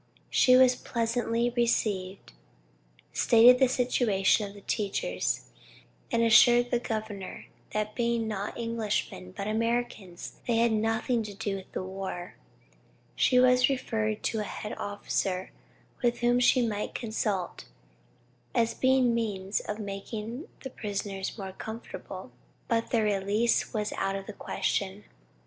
She 0.31 0.55
was 0.55 0.73
pleasantly 0.75 1.51
received, 1.55 2.33
stated 3.13 3.59
the 3.59 3.67
situation 3.67 4.47
of 4.47 4.55
the 4.55 4.61
teachers, 4.61 5.51
and 6.11 6.23
assured 6.23 6.71
the 6.71 6.79
governor 6.79 7.45
that 7.69 7.93
being 7.93 8.27
not 8.27 8.57
Englishmen 8.57 9.31
but 9.31 9.45
Americans, 9.47 10.39
they 10.47 10.55
had 10.57 10.71
nothing 10.71 11.21
to 11.21 11.35
do 11.35 11.55
with 11.57 11.71
the 11.73 11.83
war. 11.83 12.33
She 13.15 13.37
was 13.37 13.69
referred 13.69 14.23
to 14.23 14.39
a 14.39 14.43
head 14.43 14.75
officer 14.75 15.51
with 16.01 16.21
whom 16.21 16.39
she 16.39 16.65
might 16.65 16.95
consult 16.95 17.65
as 18.55 18.73
to 18.73 18.79
the 18.81 19.01
means 19.01 19.59
of 19.59 19.77
making 19.77 20.47
the 20.63 20.71
prisoners 20.71 21.37
more 21.37 21.51
comfortable; 21.51 22.31
but 22.67 22.89
their 22.89 23.03
release 23.03 23.71
was 23.71 23.93
out 23.93 24.15
of 24.15 24.25
the 24.25 24.33
question. 24.33 25.03